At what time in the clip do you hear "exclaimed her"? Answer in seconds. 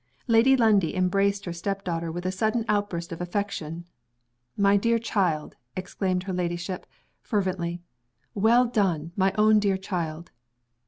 5.77-6.33